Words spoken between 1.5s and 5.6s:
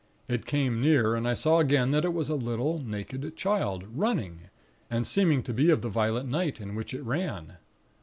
again that it was a little naked Child, running, and seeming to